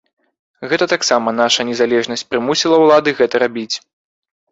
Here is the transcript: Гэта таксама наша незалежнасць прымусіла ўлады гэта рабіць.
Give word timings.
Гэта 0.69 0.85
таксама 0.93 1.33
наша 1.41 1.65
незалежнасць 1.71 2.25
прымусіла 2.31 2.75
ўлады 2.85 3.09
гэта 3.21 3.43
рабіць. 3.45 3.75